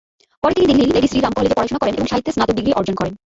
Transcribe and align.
পরে 0.41 0.53
তিনি 0.59 0.67
দিল্লির 0.73 0.93
লেডি 0.95 1.07
শ্রী 1.11 1.19
রাম 1.19 1.33
কলেজে 1.37 1.57
পড়াশুনা 1.57 1.81
করেন 1.81 1.95
এবং 1.97 2.07
সাহিত্যে 2.11 2.33
স্নাতক 2.35 2.55
ডিগ্রি 2.57 2.73
অর্জন 2.79 2.95
করেন। 2.99 3.13